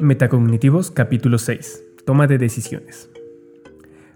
Metacognitivos 0.00 0.90
capítulo 0.90 1.36
6. 1.36 1.84
Toma 2.06 2.26
de 2.26 2.38
decisiones. 2.38 3.10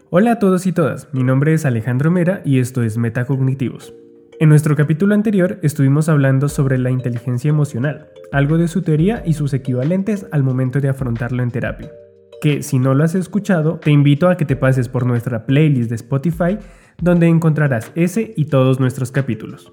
Hola 0.09 0.33
a 0.33 0.39
todos 0.39 0.67
y 0.67 0.73
todas, 0.73 1.09
mi 1.13 1.23
nombre 1.23 1.53
es 1.53 1.67
Alejandro 1.67 2.11
Mera 2.11 2.41
y 2.43 2.59
esto 2.59 2.83
es 2.83 2.97
Metacognitivos. 2.97 3.93
En 4.41 4.49
nuestro 4.49 4.77
capítulo 4.77 5.15
anterior 5.15 5.59
estuvimos 5.63 6.09
hablando 6.09 6.49
sobre 6.49 6.79
la 6.79 6.91
inteligencia 6.91 7.51
emocional, 7.51 8.09
algo 8.33 8.57
de 8.57 8.69
su 8.69 8.81
teoría 8.81 9.23
y 9.27 9.35
sus 9.35 9.53
equivalentes 9.53 10.27
al 10.33 10.43
momento 10.43 10.81
de 10.81 10.89
afrontarlo 10.89 11.43
en 11.43 11.51
terapia. 11.51 11.93
Que 12.41 12.63
si 12.63 12.79
no 12.79 12.95
lo 12.95 13.05
has 13.05 13.15
escuchado, 13.15 13.79
te 13.79 13.91
invito 13.91 14.31
a 14.31 14.39
que 14.39 14.47
te 14.47 14.57
pases 14.57 14.89
por 14.89 15.05
nuestra 15.05 15.45
playlist 15.45 15.91
de 15.91 15.97
Spotify, 15.97 16.59
donde 17.01 17.27
encontrarás 17.27 17.93
ese 17.95 18.33
y 18.37 18.47
todos 18.47 18.81
nuestros 18.81 19.13
capítulos. 19.13 19.71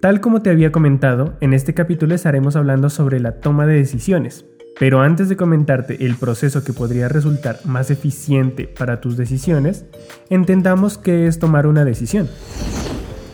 Tal 0.00 0.20
como 0.20 0.40
te 0.40 0.50
había 0.50 0.70
comentado, 0.70 1.36
en 1.40 1.52
este 1.52 1.74
capítulo 1.74 2.14
estaremos 2.14 2.54
hablando 2.54 2.88
sobre 2.88 3.18
la 3.18 3.40
toma 3.40 3.66
de 3.66 3.74
decisiones, 3.74 4.46
pero 4.78 5.00
antes 5.00 5.28
de 5.28 5.36
comentarte 5.36 6.06
el 6.06 6.14
proceso 6.16 6.62
que 6.62 6.72
podría 6.72 7.08
resultar 7.08 7.58
más 7.64 7.90
eficiente 7.90 8.66
para 8.66 9.00
tus 9.00 9.16
decisiones, 9.16 9.84
entendamos 10.30 10.98
qué 10.98 11.26
es 11.26 11.38
tomar 11.38 11.66
una 11.66 11.84
decisión. 11.84 12.28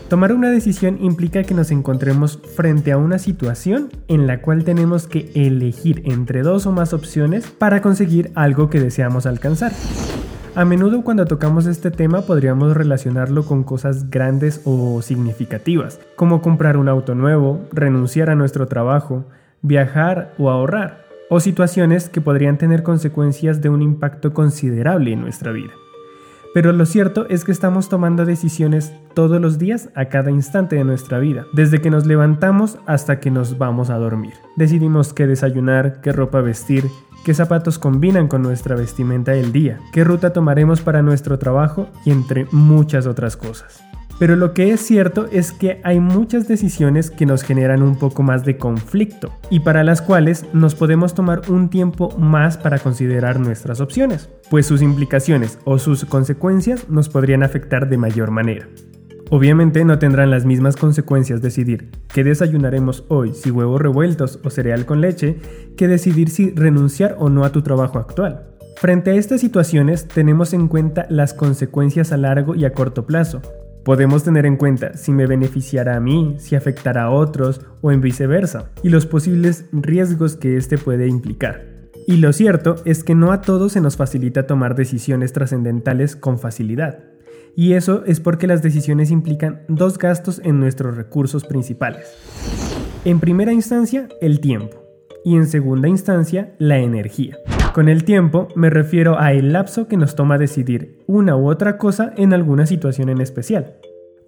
Tomar 0.09 0.33
una 0.33 0.51
decisión 0.51 0.97
implica 1.01 1.43
que 1.43 1.55
nos 1.55 1.71
encontremos 1.71 2.39
frente 2.55 2.91
a 2.91 2.97
una 2.97 3.17
situación 3.17 3.89
en 4.07 4.27
la 4.27 4.41
cual 4.41 4.63
tenemos 4.63 5.07
que 5.07 5.31
elegir 5.33 6.03
entre 6.05 6.43
dos 6.43 6.67
o 6.67 6.71
más 6.71 6.93
opciones 6.93 7.47
para 7.47 7.81
conseguir 7.81 8.31
algo 8.35 8.69
que 8.69 8.79
deseamos 8.79 9.25
alcanzar. 9.25 9.71
A 10.55 10.63
menudo 10.63 11.03
cuando 11.03 11.25
tocamos 11.25 11.65
este 11.65 11.91
tema 11.91 12.21
podríamos 12.21 12.77
relacionarlo 12.77 13.45
con 13.45 13.63
cosas 13.63 14.09
grandes 14.09 14.61
o 14.63 15.01
significativas, 15.01 15.99
como 16.15 16.41
comprar 16.41 16.77
un 16.77 16.87
auto 16.87 17.13
nuevo, 17.13 17.67
renunciar 17.73 18.29
a 18.29 18.35
nuestro 18.35 18.67
trabajo, 18.67 19.25
viajar 19.61 20.33
o 20.37 20.49
ahorrar 20.49 21.04
o 21.29 21.39
situaciones 21.39 22.09
que 22.09 22.21
podrían 22.21 22.57
tener 22.57 22.83
consecuencias 22.83 23.61
de 23.61 23.69
un 23.69 23.81
impacto 23.81 24.33
considerable 24.33 25.11
en 25.11 25.21
nuestra 25.21 25.51
vida. 25.51 25.71
Pero 26.53 26.71
lo 26.71 26.85
cierto 26.85 27.27
es 27.27 27.43
que 27.43 27.51
estamos 27.51 27.89
tomando 27.89 28.25
decisiones 28.25 28.93
todos 29.13 29.41
los 29.41 29.59
días 29.59 29.89
a 29.93 30.05
cada 30.05 30.31
instante 30.31 30.77
de 30.77 30.85
nuestra 30.85 31.19
vida, 31.19 31.45
desde 31.51 31.81
que 31.81 31.89
nos 31.89 32.05
levantamos 32.05 32.77
hasta 32.85 33.19
que 33.19 33.29
nos 33.29 33.57
vamos 33.57 33.89
a 33.89 33.97
dormir. 33.97 34.35
Decidimos 34.55 35.13
qué 35.13 35.27
desayunar, 35.27 35.99
qué 35.99 36.13
ropa 36.13 36.39
vestir, 36.39 36.85
qué 37.25 37.33
zapatos 37.33 37.77
combinan 37.77 38.29
con 38.29 38.41
nuestra 38.41 38.77
vestimenta 38.77 39.33
del 39.33 39.51
día, 39.51 39.81
qué 39.91 40.05
ruta 40.05 40.31
tomaremos 40.31 40.79
para 40.79 41.01
nuestro 41.01 41.39
trabajo 41.39 41.89
y 42.05 42.11
entre 42.11 42.47
muchas 42.51 43.05
otras 43.05 43.35
cosas. 43.35 43.83
Pero 44.17 44.37
lo 44.37 44.53
que 44.53 44.71
es 44.71 44.79
cierto 44.79 45.27
es 45.31 45.51
que 45.51 45.81
hay 45.83 45.99
muchas 45.99 46.47
decisiones 46.47 47.11
que 47.11 47.25
nos 47.25 47.43
generan 47.43 47.83
un 47.83 47.97
poco 47.97 48.23
más 48.23 48.45
de 48.45 48.57
conflicto 48.57 49.31
y 49.49 49.59
para 49.59 49.83
las 49.83 50.01
cuales 50.01 50.45
nos 50.53 50.73
podemos 50.73 51.13
tomar 51.13 51.41
un 51.49 51.69
tiempo 51.69 52.17
más 52.17 52.57
para 52.57 52.79
considerar 52.79 53.39
nuestras 53.39 53.81
opciones, 53.81 54.29
pues 54.49 54.65
sus 54.65 54.81
implicaciones 54.81 55.59
o 55.65 55.79
sus 55.79 56.05
consecuencias 56.05 56.89
nos 56.89 57.09
podrían 57.09 57.43
afectar 57.43 57.89
de 57.89 57.97
mayor 57.97 58.31
manera. 58.31 58.67
Obviamente 59.31 59.83
no 59.83 59.97
tendrán 59.99 60.29
las 60.29 60.45
mismas 60.45 60.75
consecuencias 60.77 61.41
decidir 61.41 61.89
qué 62.13 62.23
desayunaremos 62.23 63.05
hoy, 63.09 63.33
si 63.33 63.49
huevos 63.51 63.81
revueltos 63.81 64.39
o 64.43 64.49
cereal 64.49 64.85
con 64.85 65.01
leche, 65.01 65.37
que 65.75 65.87
decidir 65.87 66.29
si 66.29 66.51
renunciar 66.51 67.15
o 67.19 67.29
no 67.29 67.43
a 67.43 67.51
tu 67.51 67.63
trabajo 67.63 67.97
actual. 67.97 68.45
Frente 68.77 69.11
a 69.11 69.15
estas 69.15 69.41
situaciones 69.41 70.07
tenemos 70.07 70.53
en 70.53 70.67
cuenta 70.67 71.07
las 71.09 71.33
consecuencias 71.33 72.11
a 72.11 72.17
largo 72.17 72.55
y 72.55 72.65
a 72.65 72.73
corto 72.73 73.07
plazo, 73.07 73.41
Podemos 73.85 74.23
tener 74.23 74.47
en 74.47 74.57
cuenta 74.57 74.97
si 74.97 75.11
me 75.11 75.27
beneficiará 75.27 75.95
a 75.95 75.99
mí, 75.99 76.37
si 76.39 76.55
afectará 76.55 77.03
a 77.03 77.11
otros 77.11 77.61
o 77.81 77.91
en 77.91 78.01
viceversa, 78.01 78.71
y 78.81 78.89
los 78.89 79.05
posibles 79.05 79.65
riesgos 79.71 80.35
que 80.35 80.57
este 80.57 80.79
puede 80.79 81.07
implicar. 81.07 81.91
Y 82.07 82.17
lo 82.17 82.33
cierto 82.33 82.77
es 82.85 83.03
que 83.03 83.13
no 83.13 83.31
a 83.31 83.41
todos 83.41 83.73
se 83.73 83.81
nos 83.81 83.95
facilita 83.95 84.47
tomar 84.47 84.73
decisiones 84.73 85.33
trascendentales 85.33 86.15
con 86.15 86.39
facilidad. 86.39 87.03
Y 87.55 87.73
eso 87.73 88.03
es 88.07 88.19
porque 88.19 88.47
las 88.47 88.63
decisiones 88.63 89.11
implican 89.11 89.61
dos 89.67 89.99
gastos 89.99 90.41
en 90.43 90.59
nuestros 90.59 90.97
recursos 90.97 91.45
principales. 91.45 92.11
En 93.05 93.19
primera 93.19 93.53
instancia, 93.53 94.09
el 94.19 94.39
tiempo. 94.39 94.83
Y 95.23 95.35
en 95.35 95.45
segunda 95.45 95.87
instancia, 95.87 96.55
la 96.57 96.79
energía. 96.79 97.37
Con 97.75 97.89
el 97.89 98.05
tiempo 98.05 98.47
me 98.55 98.69
refiero 98.69 99.19
a 99.19 99.33
el 99.33 99.51
lapso 99.51 99.89
que 99.89 99.97
nos 99.97 100.15
toma 100.15 100.37
decidir 100.37 101.03
una 101.07 101.35
u 101.35 101.49
otra 101.49 101.77
cosa 101.77 102.13
en 102.15 102.31
alguna 102.31 102.65
situación 102.65 103.09
en 103.09 103.19
especial. 103.19 103.75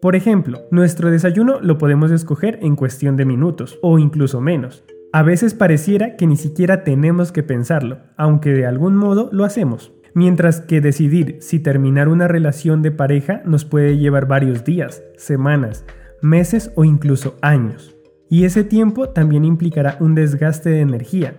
Por 0.02 0.18
ejemplo, 0.18 0.64
nuestro 0.70 1.10
desayuno 1.12 1.62
lo 1.62 1.78
podemos 1.78 2.12
escoger 2.12 2.60
en 2.62 2.76
cuestión 2.76 3.16
de 3.16 3.24
minutos 3.24 3.80
o 3.82 4.00
incluso 4.00 4.42
menos. 4.42 4.84
A 5.14 5.24
veces 5.24 5.54
pareciera 5.54 6.18
que 6.18 6.28
ni 6.28 6.36
siquiera 6.36 6.84
tenemos 6.84 7.32
que 7.32 7.42
pensarlo, 7.42 8.00
aunque 8.18 8.52
de 8.52 8.66
algún 8.66 8.98
modo 8.98 9.30
lo 9.32 9.46
hacemos. 9.46 9.94
Mientras 10.14 10.60
que 10.60 10.82
decidir 10.82 11.38
si 11.40 11.60
terminar 11.60 12.10
una 12.10 12.28
relación 12.28 12.82
de 12.82 12.92
pareja 12.92 13.44
nos 13.46 13.64
puede 13.64 13.98
llevar 13.98 14.28
varios 14.28 14.66
días, 14.66 15.04
semanas, 15.16 15.86
meses 16.22 16.74
o 16.76 16.84
incluso 16.84 17.38
años. 17.42 17.96
Y 18.30 18.44
ese 18.44 18.66
tiempo 18.66 19.08
también 19.08 19.46
implicará 19.46 19.96
un 20.02 20.16
desgaste 20.16 20.70
de 20.70 20.82
energía, 20.82 21.38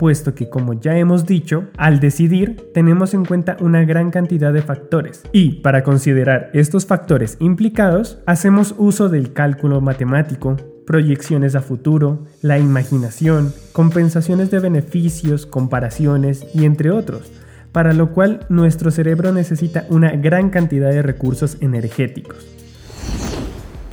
puesto 0.00 0.34
que 0.34 0.48
como 0.48 0.80
ya 0.80 0.96
hemos 0.96 1.26
dicho, 1.26 1.66
al 1.76 2.00
decidir 2.00 2.70
tenemos 2.72 3.12
en 3.12 3.26
cuenta 3.26 3.58
una 3.60 3.84
gran 3.84 4.10
cantidad 4.10 4.50
de 4.50 4.62
factores 4.62 5.24
y 5.30 5.60
para 5.60 5.82
considerar 5.82 6.48
estos 6.54 6.86
factores 6.86 7.36
implicados 7.38 8.18
hacemos 8.24 8.74
uso 8.78 9.10
del 9.10 9.34
cálculo 9.34 9.82
matemático, 9.82 10.56
proyecciones 10.86 11.54
a 11.54 11.60
futuro, 11.60 12.24
la 12.40 12.58
imaginación, 12.58 13.52
compensaciones 13.72 14.50
de 14.50 14.60
beneficios, 14.60 15.44
comparaciones 15.44 16.46
y 16.54 16.64
entre 16.64 16.90
otros, 16.90 17.30
para 17.70 17.92
lo 17.92 18.12
cual 18.14 18.46
nuestro 18.48 18.90
cerebro 18.90 19.32
necesita 19.32 19.84
una 19.90 20.12
gran 20.12 20.48
cantidad 20.48 20.88
de 20.88 21.02
recursos 21.02 21.58
energéticos. 21.60 22.48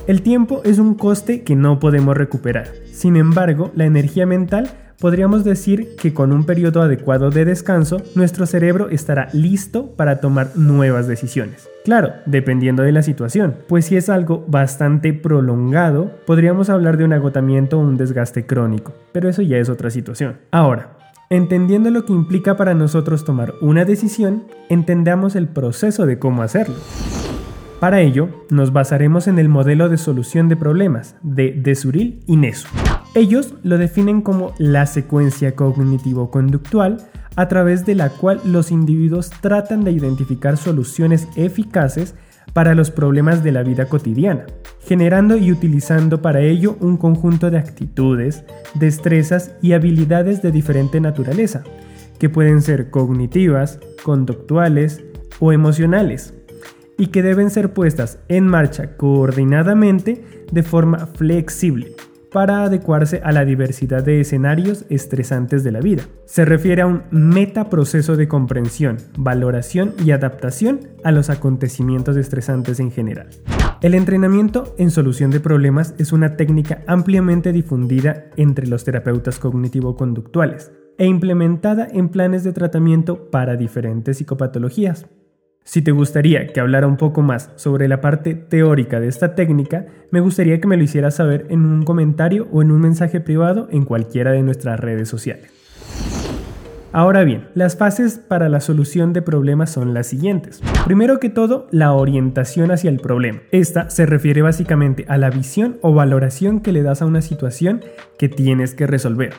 El 0.07 0.22
tiempo 0.22 0.62
es 0.63 0.79
un 0.79 0.94
coste 0.94 1.44
que 1.44 1.57
no 1.57 1.79
podemos 1.79 2.16
recuperar. 2.16 2.69
Sin 2.94 3.18
embargo, 3.18 3.74
la 3.75 3.84
energía 3.84 4.25
mental 4.25 4.72
podríamos 5.00 5.44
decir 5.44 5.96
que 5.96 6.13
con 6.13 6.31
un 6.31 6.46
periodo 6.46 6.81
adecuado 6.81 7.30
de 7.30 7.46
descanso, 7.46 8.02
nuestro 8.16 8.46
cerebro 8.46 8.90
estará 8.90 9.30
listo 9.34 9.91
para 9.96 10.19
tomar 10.19 10.56
nuevas 10.56 11.08
decisiones. 11.08 11.69
Claro, 11.85 12.13
dependiendo 12.25 12.84
de 12.84 12.91
la 12.91 13.03
situación, 13.03 13.56
pues 13.68 13.86
si 13.86 13.96
es 13.96 14.09
algo 14.09 14.44
bastante 14.47 15.13
prolongado, 15.13 16.12
podríamos 16.25 16.69
hablar 16.69 16.97
de 16.97 17.06
un 17.06 17.13
agotamiento 17.13 17.78
o 17.78 17.81
un 17.81 17.97
desgaste 17.97 18.46
crónico, 18.46 18.94
pero 19.12 19.30
eso 19.30 19.41
ya 19.41 19.57
es 19.57 19.69
otra 19.69 19.90
situación. 19.90 20.38
Ahora, 20.52 20.97
Entendiendo 21.30 21.91
lo 21.91 22.06
que 22.06 22.13
implica 22.13 22.56
para 22.56 22.74
nosotros 22.74 23.25
tomar 23.25 23.53
una 23.59 23.84
decisión, 23.84 24.46
entendamos 24.69 25.36
el 25.36 25.50
proceso 25.50 26.06
de 26.06 26.19
cómo 26.19 26.41
hacerlo. 26.41 26.75
Para 27.81 28.00
ello, 28.00 28.30
nos 28.50 28.72
basaremos 28.72 29.28
en 29.28 29.38
el 29.38 29.50
modelo 29.50 29.90
de 29.90 29.97
solución 29.97 30.47
de 30.47 30.56
problemas 30.56 31.18
de 31.24 31.52
Desuril 31.52 32.22
y 32.28 32.38
Nesu. 32.38 32.69
Ellos 33.13 33.56
lo 33.63 33.78
definen 33.78 34.22
como 34.22 34.53
la 34.57 34.85
secuencia 34.85 35.56
cognitivo-conductual 35.56 36.97
a 37.35 37.47
través 37.47 37.85
de 37.85 37.95
la 37.95 38.09
cual 38.09 38.41
los 38.44 38.72
individuos 38.72 39.29
tratan 39.41 39.84
de 39.84 39.91
identificar 39.91 40.57
soluciones 40.57 41.28
eficaces 41.35 42.16
para 42.53 42.75
los 42.75 42.91
problemas 42.91 43.44
de 43.44 43.51
la 43.51 43.63
vida 43.63 43.85
cotidiana, 43.85 44.45
generando 44.81 45.38
y 45.38 45.51
utilizando 45.51 46.22
para 46.22 46.41
ello 46.41 46.78
un 46.79 46.97
conjunto 46.97 47.51
de 47.51 47.59
actitudes, 47.59 48.44
destrezas 48.73 49.51
y 49.62 49.74
habilidades 49.74 50.41
de 50.41 50.51
diferente 50.51 51.00
naturaleza, 51.00 51.63
que 52.18 52.29
pueden 52.29 52.62
ser 52.62 52.89
cognitivas, 52.89 53.79
conductuales 54.03 55.03
o 55.39 55.51
emocionales, 55.51 56.34
y 56.98 57.07
que 57.07 57.21
deben 57.21 57.51
ser 57.51 57.74
puestas 57.74 58.18
en 58.27 58.48
marcha 58.48 58.98
coordinadamente 58.98 60.25
de 60.51 60.63
forma 60.63 61.06
flexible 61.06 61.95
para 62.31 62.63
adecuarse 62.63 63.21
a 63.24 63.31
la 63.31 63.45
diversidad 63.45 64.03
de 64.03 64.19
escenarios 64.19 64.85
estresantes 64.89 65.63
de 65.63 65.71
la 65.71 65.79
vida. 65.79 66.03
Se 66.25 66.45
refiere 66.45 66.81
a 66.81 66.88
un 66.88 67.03
metaproceso 67.12 68.15
de 68.15 68.27
comprensión, 68.27 68.97
valoración 69.18 69.94
y 70.03 70.12
adaptación 70.12 70.81
a 71.03 71.12
los 71.12 71.29
acontecimientos 71.29 72.18
estresantes 72.18 72.79
en 72.79 72.91
general. 72.91 73.29
El 73.81 73.94
entrenamiento 73.94 74.75
en 74.77 74.91
solución 74.91 75.31
de 75.31 75.39
problemas 75.39 75.94
es 75.97 76.12
una 76.12 76.35
técnica 76.35 76.81
ampliamente 76.88 77.51
difundida 77.51 78.25
entre 78.35 78.68
los 78.68 78.83
terapeutas 78.83 79.39
cognitivo-conductuales 79.39 80.71
e 80.97 81.06
implementada 81.06 81.88
en 81.91 82.09
planes 82.09 82.44
de 82.44 82.53
tratamiento 82.53 83.30
para 83.30 83.56
diferentes 83.56 84.18
psicopatologías. 84.18 85.06
Si 85.68 85.81
te 85.81 85.92
gustaría 85.92 86.48
que 86.48 86.62
hablara 86.62 86.88
un 86.88 86.96
poco 86.96 87.22
más 87.22 87.52
sobre 87.58 87.90
la 87.90 88.00
parte 88.00 88.36
teórica 88.36 89.02
de 89.02 89.10
esta 89.10 89.36
técnica, 89.36 89.86
me 90.12 90.22
gustaría 90.22 90.62
que 90.62 90.68
me 90.68 90.78
lo 90.78 90.84
hicieras 90.84 91.16
saber 91.16 91.46
en 91.50 91.66
un 91.66 91.84
comentario 91.84 92.48
o 92.54 92.62
en 92.62 92.72
un 92.72 92.80
mensaje 92.80 93.19
privado 93.19 93.68
en 93.69 93.84
cualquiera 93.84 94.31
de 94.31 94.44
nuestras 94.44 94.80
redes 94.80 95.10
sociales. 95.10 95.52
Ahora 96.94 97.25
bien, 97.25 97.50
las 97.54 97.75
fases 97.75 98.18
para 98.18 98.48
la 98.48 98.62
solución 98.62 99.12
de 99.12 99.22
problemas 99.22 99.69
son 99.69 99.94
las 99.94 100.08
siguientes. 100.08 100.62
Primero 100.86 101.19
que 101.19 101.30
todo, 101.30 101.68
la 101.72 101.92
orientación 101.92 102.72
hacia 102.72 102.90
el 102.90 103.02
problema. 103.02 103.42
Esta 103.52 103.90
se 103.90 104.06
refiere 104.06 104.42
básicamente 104.42 105.04
a 105.10 105.18
la 105.18 105.30
visión 105.30 105.80
o 105.81 105.94
valoración 105.94 106.62
que 106.62 106.72
le 106.72 106.81
das 106.81 107.02
a 107.02 107.06
una 107.06 107.22
situación 107.22 107.81
que 108.18 108.30
tienes 108.30 108.74
que 108.74 108.88
resolver. 108.88 109.34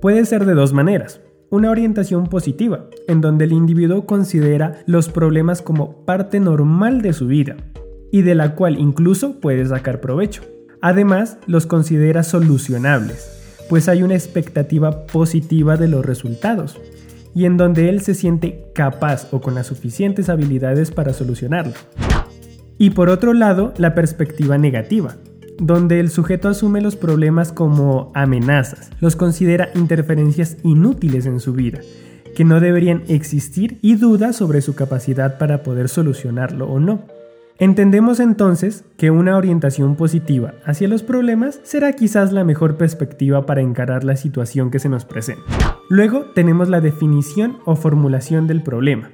puede 0.00 0.24
ser 0.24 0.46
de 0.46 0.54
dos 0.54 0.72
maneras. 0.72 1.20
Una 1.54 1.70
orientación 1.70 2.26
positiva, 2.26 2.86
en 3.06 3.20
donde 3.20 3.44
el 3.44 3.52
individuo 3.52 4.06
considera 4.06 4.82
los 4.86 5.08
problemas 5.08 5.62
como 5.62 6.04
parte 6.04 6.40
normal 6.40 7.00
de 7.00 7.12
su 7.12 7.28
vida 7.28 7.54
y 8.10 8.22
de 8.22 8.34
la 8.34 8.56
cual 8.56 8.76
incluso 8.76 9.38
puede 9.38 9.64
sacar 9.64 10.00
provecho. 10.00 10.42
Además, 10.80 11.38
los 11.46 11.66
considera 11.66 12.24
solucionables, 12.24 13.30
pues 13.68 13.88
hay 13.88 14.02
una 14.02 14.14
expectativa 14.14 15.06
positiva 15.06 15.76
de 15.76 15.86
los 15.86 16.04
resultados 16.04 16.76
y 17.36 17.44
en 17.44 17.56
donde 17.56 17.88
él 17.88 18.00
se 18.00 18.14
siente 18.14 18.72
capaz 18.74 19.28
o 19.30 19.40
con 19.40 19.54
las 19.54 19.68
suficientes 19.68 20.28
habilidades 20.28 20.90
para 20.90 21.12
solucionarlo. 21.12 21.74
Y 22.78 22.90
por 22.90 23.08
otro 23.10 23.32
lado, 23.32 23.72
la 23.76 23.94
perspectiva 23.94 24.58
negativa, 24.58 25.18
donde 25.58 26.00
el 26.00 26.10
sujeto 26.10 26.48
asume 26.48 26.80
los 26.80 26.96
problemas 26.96 27.52
como 27.52 28.10
amenazas, 28.14 28.90
los 29.00 29.16
considera 29.16 29.70
interferencias 29.74 30.56
inútiles 30.62 31.26
en 31.26 31.40
su 31.40 31.52
vida, 31.52 31.80
que 32.34 32.44
no 32.44 32.60
deberían 32.60 33.02
existir 33.08 33.78
y 33.82 33.96
duda 33.96 34.32
sobre 34.32 34.60
su 34.60 34.74
capacidad 34.74 35.38
para 35.38 35.62
poder 35.62 35.88
solucionarlo 35.88 36.66
o 36.66 36.80
no. 36.80 37.02
Entendemos 37.58 38.18
entonces 38.18 38.84
que 38.96 39.12
una 39.12 39.36
orientación 39.36 39.94
positiva 39.94 40.54
hacia 40.64 40.88
los 40.88 41.04
problemas 41.04 41.60
será 41.62 41.92
quizás 41.92 42.32
la 42.32 42.42
mejor 42.42 42.76
perspectiva 42.76 43.46
para 43.46 43.60
encarar 43.60 44.02
la 44.02 44.16
situación 44.16 44.72
que 44.72 44.80
se 44.80 44.88
nos 44.88 45.04
presenta. 45.04 45.44
Luego 45.88 46.24
tenemos 46.34 46.68
la 46.68 46.80
definición 46.80 47.58
o 47.64 47.76
formulación 47.76 48.48
del 48.48 48.64
problema, 48.64 49.10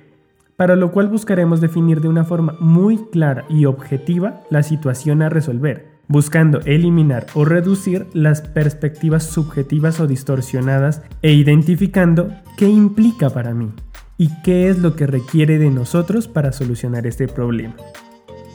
para 0.56 0.74
lo 0.74 0.90
cual 0.90 1.08
buscaremos 1.08 1.60
definir 1.60 2.00
de 2.00 2.08
una 2.08 2.24
forma 2.24 2.56
muy 2.60 2.96
clara 3.10 3.44
y 3.50 3.66
objetiva 3.66 4.40
la 4.48 4.62
situación 4.62 5.20
a 5.20 5.28
resolver, 5.28 5.89
buscando 6.10 6.60
eliminar 6.64 7.26
o 7.34 7.44
reducir 7.44 8.08
las 8.12 8.42
perspectivas 8.42 9.22
subjetivas 9.22 10.00
o 10.00 10.08
distorsionadas 10.08 11.02
e 11.22 11.32
identificando 11.32 12.32
qué 12.56 12.68
implica 12.68 13.30
para 13.30 13.54
mí 13.54 13.70
y 14.18 14.28
qué 14.42 14.68
es 14.68 14.80
lo 14.80 14.96
que 14.96 15.06
requiere 15.06 15.58
de 15.58 15.70
nosotros 15.70 16.26
para 16.26 16.50
solucionar 16.50 17.06
este 17.06 17.28
problema. 17.28 17.76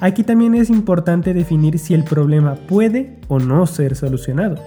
Aquí 0.01 0.23
también 0.23 0.53
es 0.53 0.69
importante 0.69 1.33
definir 1.33 1.79
si 1.79 1.93
el 1.93 2.03
problema 2.03 2.55
puede 2.55 3.21
o 3.29 3.39
no 3.39 3.65
ser 3.67 3.95
solucionado. 3.95 4.61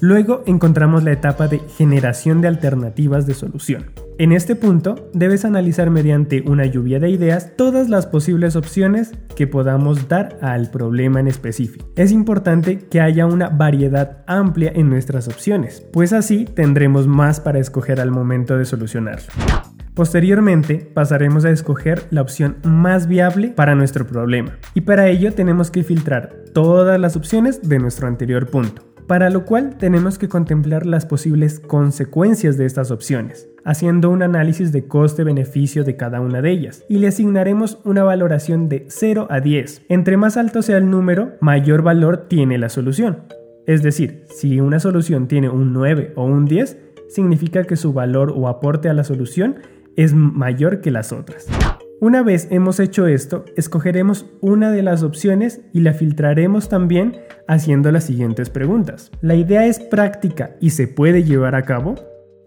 Luego 0.00 0.42
encontramos 0.46 1.04
la 1.04 1.12
etapa 1.12 1.48
de 1.48 1.60
generación 1.60 2.42
de 2.42 2.48
alternativas 2.48 3.26
de 3.26 3.32
solución. 3.32 3.86
En 4.18 4.32
este 4.32 4.54
punto 4.56 5.10
debes 5.14 5.44
analizar 5.44 5.90
mediante 5.90 6.44
una 6.46 6.66
lluvia 6.66 7.00
de 7.00 7.08
ideas 7.08 7.56
todas 7.56 7.88
las 7.88 8.06
posibles 8.06 8.56
opciones 8.56 9.12
que 9.34 9.46
podamos 9.46 10.06
dar 10.08 10.38
al 10.42 10.70
problema 10.70 11.18
en 11.18 11.28
específico. 11.28 11.86
Es 11.96 12.12
importante 12.12 12.78
que 12.78 13.00
haya 13.00 13.24
una 13.26 13.48
variedad 13.48 14.22
amplia 14.26 14.70
en 14.74 14.90
nuestras 14.90 15.28
opciones, 15.28 15.86
pues 15.92 16.12
así 16.12 16.44
tendremos 16.44 17.06
más 17.06 17.40
para 17.40 17.58
escoger 17.58 18.00
al 18.00 18.10
momento 18.10 18.58
de 18.58 18.66
solucionarlo. 18.66 19.32
Posteriormente 19.94 20.76
pasaremos 20.76 21.44
a 21.44 21.50
escoger 21.50 22.04
la 22.10 22.22
opción 22.22 22.56
más 22.64 23.06
viable 23.06 23.48
para 23.48 23.74
nuestro 23.74 24.06
problema 24.06 24.58
y 24.74 24.82
para 24.82 25.08
ello 25.08 25.32
tenemos 25.32 25.70
que 25.70 25.84
filtrar 25.84 26.34
todas 26.54 27.00
las 27.00 27.16
opciones 27.16 27.68
de 27.68 27.78
nuestro 27.78 28.08
anterior 28.08 28.46
punto, 28.46 28.91
para 29.06 29.30
lo 29.30 29.44
cual 29.44 29.76
tenemos 29.78 30.18
que 30.18 30.28
contemplar 30.28 30.86
las 30.86 31.06
posibles 31.06 31.60
consecuencias 31.60 32.56
de 32.56 32.66
estas 32.66 32.90
opciones, 32.90 33.48
haciendo 33.64 34.10
un 34.10 34.22
análisis 34.22 34.72
de 34.72 34.86
coste-beneficio 34.86 35.84
de 35.84 35.96
cada 35.96 36.20
una 36.20 36.42
de 36.42 36.50
ellas 36.50 36.84
y 36.88 36.98
le 36.98 37.08
asignaremos 37.08 37.78
una 37.84 38.04
valoración 38.04 38.68
de 38.68 38.86
0 38.88 39.26
a 39.30 39.40
10. 39.40 39.82
Entre 39.88 40.16
más 40.16 40.36
alto 40.36 40.62
sea 40.62 40.78
el 40.78 40.90
número, 40.90 41.32
mayor 41.40 41.82
valor 41.82 42.26
tiene 42.28 42.58
la 42.58 42.68
solución. 42.68 43.18
Es 43.66 43.82
decir, 43.82 44.24
si 44.28 44.60
una 44.60 44.80
solución 44.80 45.28
tiene 45.28 45.48
un 45.48 45.72
9 45.72 46.14
o 46.16 46.24
un 46.24 46.46
10, 46.46 46.78
significa 47.08 47.64
que 47.64 47.76
su 47.76 47.92
valor 47.92 48.32
o 48.34 48.48
aporte 48.48 48.88
a 48.88 48.94
la 48.94 49.04
solución 49.04 49.56
es 49.96 50.14
mayor 50.14 50.80
que 50.80 50.90
las 50.90 51.12
otras. 51.12 51.46
Una 52.02 52.24
vez 52.24 52.48
hemos 52.50 52.80
hecho 52.80 53.06
esto, 53.06 53.44
escogeremos 53.56 54.26
una 54.40 54.72
de 54.72 54.82
las 54.82 55.04
opciones 55.04 55.60
y 55.72 55.82
la 55.82 55.92
filtraremos 55.92 56.68
también 56.68 57.18
haciendo 57.46 57.92
las 57.92 58.02
siguientes 58.02 58.50
preguntas. 58.50 59.12
¿La 59.20 59.36
idea 59.36 59.66
es 59.66 59.78
práctica 59.78 60.56
y 60.58 60.70
se 60.70 60.88
puede 60.88 61.22
llevar 61.22 61.54
a 61.54 61.62
cabo? 61.62 61.94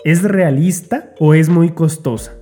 ¿Es 0.04 0.24
realista 0.24 1.13
o 1.22 1.34
es 1.34 1.48
muy 1.48 1.69
costosa? 1.69 2.34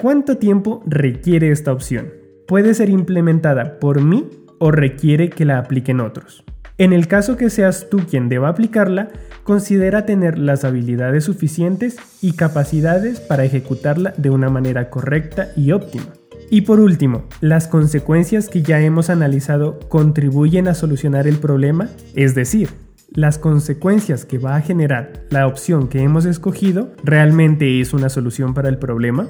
¿Cuánto 0.00 0.36
tiempo 0.38 0.80
requiere 0.86 1.50
esta 1.50 1.72
opción? 1.72 2.12
¿Puede 2.46 2.72
ser 2.74 2.88
implementada 2.88 3.80
por 3.80 4.00
mí 4.00 4.30
o 4.60 4.70
requiere 4.70 5.28
que 5.28 5.44
la 5.44 5.58
apliquen 5.58 5.98
otros? 5.98 6.44
En 6.78 6.92
el 6.92 7.08
caso 7.08 7.36
que 7.36 7.50
seas 7.50 7.88
tú 7.90 7.98
quien 8.08 8.28
deba 8.28 8.48
aplicarla, 8.48 9.08
considera 9.42 10.06
tener 10.06 10.38
las 10.38 10.62
habilidades 10.62 11.24
suficientes 11.24 11.96
y 12.22 12.34
capacidades 12.34 13.18
para 13.18 13.42
ejecutarla 13.44 14.14
de 14.16 14.30
una 14.30 14.50
manera 14.50 14.88
correcta 14.88 15.48
y 15.56 15.72
óptima. 15.72 16.19
Y 16.50 16.62
por 16.62 16.80
último, 16.80 17.24
las 17.40 17.68
consecuencias 17.68 18.48
que 18.48 18.62
ya 18.62 18.80
hemos 18.80 19.08
analizado 19.08 19.78
contribuyen 19.88 20.66
a 20.66 20.74
solucionar 20.74 21.28
el 21.28 21.36
problema, 21.36 21.88
es 22.16 22.34
decir, 22.34 22.70
las 23.12 23.38
consecuencias 23.38 24.24
que 24.24 24.38
va 24.38 24.56
a 24.56 24.60
generar 24.60 25.12
la 25.30 25.46
opción 25.46 25.88
que 25.88 26.02
hemos 26.02 26.24
escogido 26.24 26.92
realmente 27.04 27.80
es 27.80 27.94
una 27.94 28.08
solución 28.08 28.52
para 28.52 28.68
el 28.68 28.78
problema. 28.78 29.28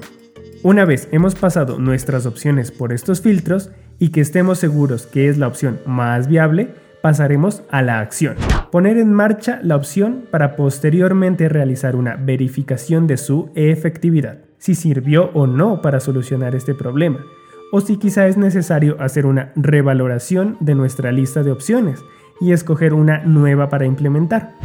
Una 0.63 0.83
vez 0.83 1.07
hemos 1.11 1.35
pasado 1.35 1.77
nuestras 1.77 2.25
opciones 2.25 2.71
por 2.71 2.91
estos 2.91 3.21
filtros 3.21 3.69
y 3.99 4.09
que 4.09 4.21
estemos 4.21 4.57
seguros 4.57 5.05
que 5.05 5.29
es 5.29 5.37
la 5.37 5.47
opción 5.47 5.79
más 5.85 6.27
viable, 6.27 6.73
pasaremos 7.03 7.61
a 7.69 7.83
la 7.83 7.99
acción. 7.99 8.35
Poner 8.71 8.97
en 8.97 9.13
marcha 9.13 9.59
la 9.63 9.75
opción 9.75 10.25
para 10.31 10.55
posteriormente 10.55 11.49
realizar 11.49 11.95
una 11.95 12.15
verificación 12.15 13.05
de 13.05 13.17
su 13.17 13.51
efectividad, 13.53 14.39
si 14.61 14.75
sirvió 14.75 15.31
o 15.33 15.47
no 15.47 15.81
para 15.81 15.99
solucionar 15.99 16.55
este 16.55 16.75
problema, 16.75 17.25
o 17.71 17.81
si 17.81 17.97
quizá 17.97 18.27
es 18.27 18.37
necesario 18.37 18.95
hacer 19.01 19.25
una 19.25 19.51
revaloración 19.55 20.55
de 20.59 20.75
nuestra 20.75 21.11
lista 21.11 21.41
de 21.41 21.51
opciones 21.51 22.05
y 22.39 22.51
escoger 22.51 22.93
una 22.93 23.25
nueva 23.25 23.69
para 23.69 23.87
implementar. 23.87 24.55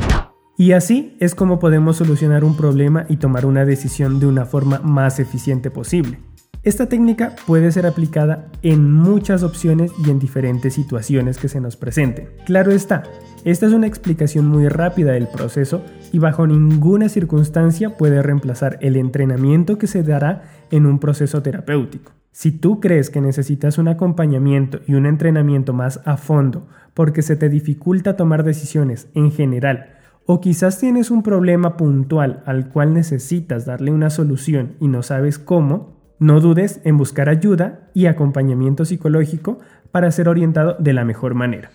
Y 0.58 0.72
así 0.72 1.16
es 1.18 1.34
como 1.34 1.58
podemos 1.58 1.96
solucionar 1.96 2.44
un 2.44 2.56
problema 2.56 3.06
y 3.08 3.16
tomar 3.16 3.46
una 3.46 3.64
decisión 3.64 4.20
de 4.20 4.26
una 4.26 4.44
forma 4.44 4.80
más 4.80 5.18
eficiente 5.18 5.70
posible. 5.70 6.18
Esta 6.62 6.88
técnica 6.88 7.34
puede 7.46 7.70
ser 7.72 7.86
aplicada 7.86 8.50
en 8.62 8.92
muchas 8.92 9.42
opciones 9.42 9.92
y 10.04 10.10
en 10.10 10.18
diferentes 10.18 10.74
situaciones 10.74 11.38
que 11.38 11.48
se 11.48 11.60
nos 11.60 11.76
presenten. 11.76 12.28
Claro 12.44 12.72
está, 12.72 13.04
esta 13.44 13.66
es 13.66 13.72
una 13.72 13.86
explicación 13.86 14.48
muy 14.48 14.68
rápida 14.68 15.12
del 15.12 15.28
proceso 15.28 15.82
y 16.12 16.18
bajo 16.18 16.46
ninguna 16.46 17.08
circunstancia 17.08 17.96
puede 17.96 18.22
reemplazar 18.22 18.78
el 18.80 18.96
entrenamiento 18.96 19.78
que 19.78 19.86
se 19.86 20.02
dará 20.02 20.42
en 20.70 20.86
un 20.86 20.98
proceso 20.98 21.42
terapéutico. 21.42 22.12
Si 22.32 22.52
tú 22.52 22.80
crees 22.80 23.08
que 23.08 23.20
necesitas 23.20 23.78
un 23.78 23.88
acompañamiento 23.88 24.80
y 24.86 24.94
un 24.94 25.06
entrenamiento 25.06 25.72
más 25.72 26.00
a 26.04 26.16
fondo 26.16 26.66
porque 26.92 27.22
se 27.22 27.36
te 27.36 27.48
dificulta 27.48 28.16
tomar 28.16 28.44
decisiones 28.44 29.08
en 29.14 29.32
general, 29.32 29.96
o 30.26 30.40
quizás 30.40 30.78
tienes 30.78 31.10
un 31.10 31.22
problema 31.22 31.76
puntual 31.76 32.42
al 32.46 32.68
cual 32.68 32.92
necesitas 32.92 33.64
darle 33.64 33.92
una 33.92 34.10
solución 34.10 34.74
y 34.80 34.88
no 34.88 35.02
sabes 35.02 35.38
cómo, 35.38 35.96
no 36.18 36.40
dudes 36.40 36.80
en 36.84 36.98
buscar 36.98 37.28
ayuda 37.28 37.88
y 37.94 38.06
acompañamiento 38.06 38.84
psicológico 38.84 39.58
para 39.90 40.10
ser 40.10 40.28
orientado 40.28 40.76
de 40.78 40.92
la 40.92 41.04
mejor 41.04 41.34
manera. 41.34 41.70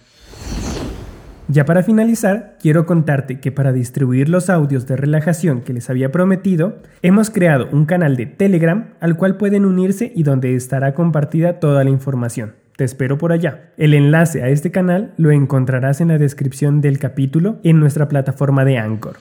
Ya 1.47 1.65
para 1.65 1.83
finalizar, 1.83 2.55
quiero 2.61 2.85
contarte 2.85 3.39
que 3.39 3.51
para 3.51 3.73
distribuir 3.73 4.29
los 4.29 4.49
audios 4.49 4.87
de 4.87 4.95
relajación 4.95 5.61
que 5.61 5.73
les 5.73 5.89
había 5.89 6.11
prometido, 6.11 6.77
hemos 7.01 7.29
creado 7.29 7.67
un 7.71 7.85
canal 7.85 8.15
de 8.15 8.25
Telegram 8.25 8.93
al 9.01 9.17
cual 9.17 9.37
pueden 9.37 9.65
unirse 9.65 10.13
y 10.15 10.23
donde 10.23 10.55
estará 10.55 10.93
compartida 10.93 11.59
toda 11.59 11.83
la 11.83 11.89
información. 11.89 12.53
Te 12.77 12.85
espero 12.85 13.17
por 13.17 13.31
allá. 13.31 13.71
El 13.77 13.93
enlace 13.93 14.43
a 14.43 14.49
este 14.49 14.71
canal 14.71 15.13
lo 15.17 15.31
encontrarás 15.31 15.99
en 15.99 16.07
la 16.07 16.17
descripción 16.17 16.79
del 16.79 16.99
capítulo 16.99 17.59
en 17.63 17.79
nuestra 17.79 18.07
plataforma 18.07 18.63
de 18.63 18.77
Anchor. 18.77 19.17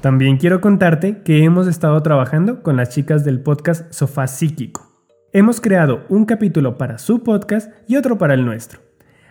También 0.00 0.36
quiero 0.36 0.60
contarte 0.60 1.22
que 1.22 1.44
hemos 1.44 1.66
estado 1.66 2.02
trabajando 2.02 2.62
con 2.62 2.76
las 2.76 2.90
chicas 2.90 3.24
del 3.24 3.40
podcast 3.40 3.92
Sofá 3.92 4.26
Psíquico. 4.26 4.90
Hemos 5.32 5.60
creado 5.60 6.04
un 6.08 6.24
capítulo 6.24 6.78
para 6.78 6.98
su 6.98 7.22
podcast 7.22 7.70
y 7.86 7.96
otro 7.96 8.18
para 8.18 8.34
el 8.34 8.44
nuestro. 8.44 8.89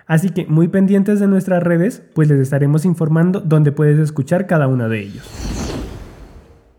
Así 0.10 0.32
que 0.32 0.48
muy 0.48 0.68
pendientes 0.70 1.20
de 1.20 1.28
nuestras 1.28 1.62
redes, 1.62 2.02
pues 2.16 2.28
les 2.28 2.40
estaremos 2.40 2.84
informando 2.84 3.42
dónde 3.42 3.72
puedes 3.72 4.00
escuchar 4.00 4.48
cada 4.48 4.68
uno 4.68 4.90
de 4.90 5.02
ellos. 5.02 5.24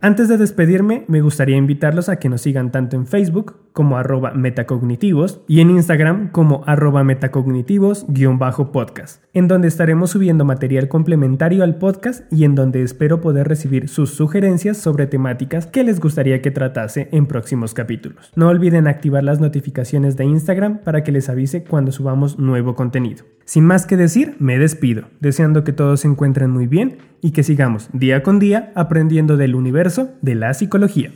Antes 0.02 0.28
de 0.28 0.38
despedirme, 0.38 1.04
me 1.08 1.20
gustaría 1.20 1.58
invitarlos 1.58 2.08
a 2.08 2.16
que 2.16 2.30
nos 2.30 2.40
sigan 2.40 2.72
tanto 2.72 2.96
en 2.96 3.06
Facebook 3.06 3.56
como 3.74 3.98
arroba 3.98 4.32
metacognitivos 4.32 5.42
y 5.46 5.60
en 5.60 5.68
Instagram 5.68 6.30
como 6.30 6.64
arroba 6.66 7.04
metacognitivos-podcast, 7.04 9.22
en 9.34 9.46
donde 9.46 9.68
estaremos 9.68 10.08
subiendo 10.08 10.46
material 10.46 10.88
complementario 10.88 11.62
al 11.62 11.76
podcast 11.76 12.24
y 12.32 12.44
en 12.44 12.54
donde 12.54 12.82
espero 12.82 13.20
poder 13.20 13.46
recibir 13.46 13.90
sus 13.90 14.08
sugerencias 14.08 14.78
sobre 14.78 15.06
temáticas 15.06 15.66
que 15.66 15.84
les 15.84 16.00
gustaría 16.00 16.40
que 16.40 16.50
tratase 16.50 17.10
en 17.12 17.26
próximos 17.26 17.74
capítulos. 17.74 18.32
No 18.34 18.48
olviden 18.48 18.88
activar 18.88 19.22
las 19.22 19.38
notificaciones 19.38 20.16
de 20.16 20.24
Instagram 20.24 20.78
para 20.78 21.04
que 21.04 21.12
les 21.12 21.28
avise 21.28 21.62
cuando 21.62 21.92
subamos 21.92 22.38
nuevo 22.38 22.74
contenido. 22.74 23.24
Sin 23.50 23.64
más 23.64 23.84
que 23.84 23.96
decir, 23.96 24.36
me 24.38 24.60
despido, 24.60 25.08
deseando 25.18 25.64
que 25.64 25.72
todos 25.72 26.02
se 26.02 26.06
encuentren 26.06 26.52
muy 26.52 26.68
bien 26.68 26.98
y 27.20 27.32
que 27.32 27.42
sigamos 27.42 27.88
día 27.92 28.22
con 28.22 28.38
día 28.38 28.70
aprendiendo 28.76 29.36
del 29.36 29.56
universo 29.56 30.10
de 30.22 30.36
la 30.36 30.54
psicología. 30.54 31.10